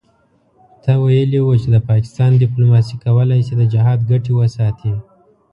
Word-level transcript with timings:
ته 0.83 0.91
ویلي 1.03 1.39
وو 1.43 1.53
چې 1.61 1.67
د 1.75 1.77
پاکستان 1.89 2.29
دیپلوماسي 2.41 2.95
کولای 3.03 3.39
شي 3.47 3.53
د 3.57 3.63
جهاد 3.73 3.99
ګټې 4.09 4.31
وساتي. 4.35 4.93